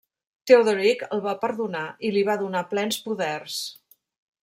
Teodoric 0.51 1.03
el 1.17 1.21
va 1.27 1.35
perdonar 1.45 1.83
i 2.09 2.13
li 2.17 2.25
va 2.33 2.39
donar 2.47 2.67
plens 2.75 3.01
poders. 3.07 3.61